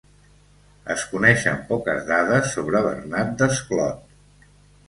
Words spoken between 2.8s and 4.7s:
Bernat Desclot.